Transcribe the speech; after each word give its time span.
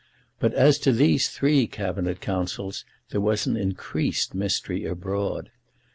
But 0.39 0.55
as 0.55 0.79
to 0.79 0.91
these 0.91 1.29
three 1.29 1.67
Cabinet 1.67 2.21
Councils 2.21 2.85
there 3.11 3.21
was 3.21 3.45
an 3.45 3.55
increased 3.55 4.33
mystery 4.33 4.83
abroad. 4.83 5.51